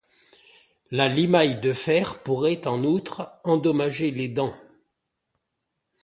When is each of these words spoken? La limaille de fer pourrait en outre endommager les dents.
La 0.89 1.07
limaille 1.07 1.61
de 1.61 1.73
fer 1.73 2.23
pourrait 2.23 2.65
en 2.65 2.83
outre 2.83 3.33
endommager 3.43 4.09
les 4.09 4.29
dents. 4.29 4.55